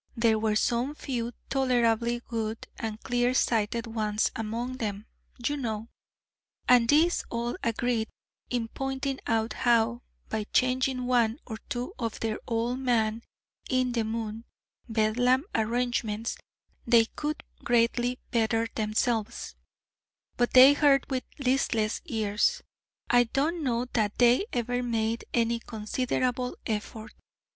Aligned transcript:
There 0.17 0.39
were 0.39 0.55
some 0.55 0.95
few 0.95 1.31
tolerably 1.47 2.21
good 2.27 2.65
and 2.79 2.99
clear 3.03 3.35
sighted 3.35 3.85
ones 3.85 4.31
among 4.35 4.77
them, 4.77 5.05
you 5.45 5.55
know: 5.57 5.89
and 6.67 6.89
these 6.89 7.23
all 7.29 7.55
agreed 7.61 8.09
in 8.49 8.69
pointing 8.69 9.19
out 9.27 9.53
how, 9.53 10.01
by 10.27 10.45
changing 10.45 11.05
one 11.05 11.37
or 11.45 11.57
two 11.69 11.93
of 11.99 12.19
their 12.19 12.39
old 12.47 12.79
man 12.79 13.21
in 13.69 13.91
the 13.91 14.03
moon 14.03 14.45
Bedlam 14.89 15.43
arrangements, 15.53 16.35
they 16.87 17.05
could 17.05 17.43
greatly 17.63 18.17
better 18.31 18.67
themselves: 18.73 19.55
but 20.35 20.53
they 20.53 20.73
heard 20.73 21.05
with 21.11 21.25
listless 21.37 22.01
ears: 22.05 22.63
I 23.11 23.25
don't 23.25 23.61
know 23.63 23.85
that 23.93 24.17
they 24.17 24.47
ever 24.51 24.81
made 24.81 25.25
any 25.31 25.59
considerable 25.59 26.57
effort. 26.65 27.13